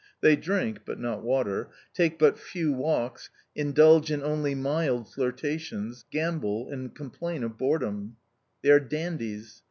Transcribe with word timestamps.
They 0.21 0.35
drink 0.35 0.79
but 0.83 0.99
not 0.99 1.21
water 1.21 1.69
take 1.93 2.17
but 2.17 2.39
few 2.39 2.73
walks, 2.73 3.29
indulge 3.55 4.09
in 4.11 4.23
only 4.23 4.55
mild 4.55 5.13
flirtations, 5.13 6.05
gamble, 6.09 6.69
and 6.71 6.91
complain 6.91 7.43
of 7.43 7.55
boredom. 7.59 8.17
They 8.63 8.71
are 8.71 8.79
dandies. 8.79 9.59